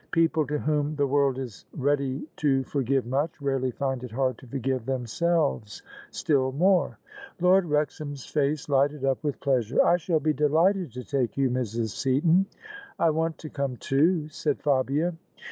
[0.09, 4.47] People to whom the world IS ready to forgive much, rarely find it hard to
[4.47, 6.97] forgive ^ themselves still more.
[7.39, 11.37] A Lord Wrexham's face lighted up with pleasure." I shall A be delighted to take
[11.37, 11.89] you, Mrs.
[11.89, 12.47] Seaton.""
[12.97, 15.13] I want to come too," said Fabia.